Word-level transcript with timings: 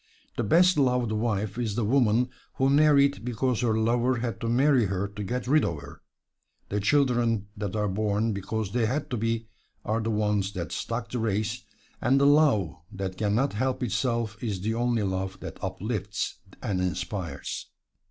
The 0.35 0.43
best 0.43 0.77
loved 0.77 1.11
wife 1.11 1.59
is 1.59 1.75
the 1.75 1.85
woman 1.85 2.31
who 2.55 2.71
married 2.71 3.23
because 3.23 3.61
her 3.61 3.77
lover 3.77 4.15
had 4.17 4.41
to 4.41 4.49
marry 4.49 4.85
her 4.85 5.07
to 5.07 5.23
get 5.23 5.45
rid 5.45 5.63
of 5.63 5.77
her; 5.79 6.01
the 6.69 6.79
children 6.79 7.49
that 7.55 7.75
are 7.75 7.87
born 7.87 8.33
because 8.33 8.71
they 8.71 8.87
had 8.87 9.11
to 9.11 9.17
be 9.17 9.45
are 9.85 9.99
the 10.01 10.09
ones 10.09 10.53
that 10.53 10.71
stock 10.71 11.11
the 11.11 11.19
race; 11.19 11.65
and 12.01 12.19
the 12.19 12.25
love 12.25 12.77
that 12.91 13.15
can 13.15 13.35
not 13.35 13.53
help 13.53 13.83
itself 13.83 14.43
is 14.43 14.61
the 14.61 14.73
only 14.73 15.03
love 15.03 15.39
that 15.39 15.63
uplifts 15.63 16.39
and 16.63 16.81
inspires. 16.81 17.67